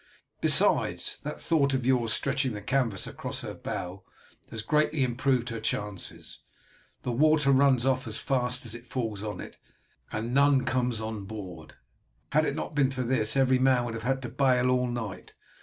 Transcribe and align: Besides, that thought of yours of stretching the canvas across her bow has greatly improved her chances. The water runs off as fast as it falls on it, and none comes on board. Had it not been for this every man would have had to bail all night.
Besides, 0.41 1.19
that 1.21 1.39
thought 1.39 1.75
of 1.75 1.85
yours 1.85 2.09
of 2.09 2.15
stretching 2.15 2.53
the 2.53 2.61
canvas 2.63 3.05
across 3.05 3.41
her 3.41 3.53
bow 3.53 4.01
has 4.49 4.63
greatly 4.63 5.03
improved 5.03 5.49
her 5.49 5.59
chances. 5.59 6.39
The 7.03 7.11
water 7.11 7.51
runs 7.51 7.85
off 7.85 8.07
as 8.07 8.17
fast 8.17 8.65
as 8.65 8.73
it 8.73 8.87
falls 8.87 9.21
on 9.21 9.39
it, 9.39 9.59
and 10.11 10.33
none 10.33 10.65
comes 10.65 10.99
on 11.01 11.25
board. 11.25 11.75
Had 12.31 12.45
it 12.45 12.55
not 12.55 12.73
been 12.73 12.89
for 12.89 13.03
this 13.03 13.37
every 13.37 13.59
man 13.59 13.85
would 13.85 13.93
have 13.93 14.01
had 14.01 14.23
to 14.23 14.29
bail 14.29 14.71
all 14.71 14.87
night. 14.87 15.33